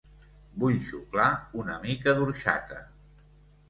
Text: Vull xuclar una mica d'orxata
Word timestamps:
Vull 0.63 0.79
xuclar 0.87 1.29
una 1.65 1.79
mica 1.87 2.19
d'orxata 2.21 2.85